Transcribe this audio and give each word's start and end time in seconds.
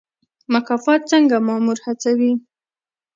مکافات 0.53 1.01
څنګه 1.11 1.35
مامور 1.47 1.77
هڅوي؟ 1.85 2.31